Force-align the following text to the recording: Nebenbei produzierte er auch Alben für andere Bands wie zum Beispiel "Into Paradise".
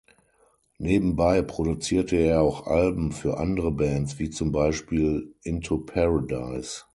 Nebenbei 0.79 1.43
produzierte 1.43 2.15
er 2.15 2.41
auch 2.41 2.65
Alben 2.65 3.11
für 3.11 3.37
andere 3.37 3.69
Bands 3.71 4.17
wie 4.17 4.31
zum 4.31 4.51
Beispiel 4.51 5.35
"Into 5.43 5.77
Paradise". 5.77 6.85